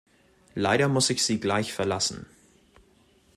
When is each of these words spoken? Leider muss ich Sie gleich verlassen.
Leider 0.55 0.87
muss 0.87 1.11
ich 1.11 1.23
Sie 1.23 1.39
gleich 1.39 1.73
verlassen. 1.73 2.25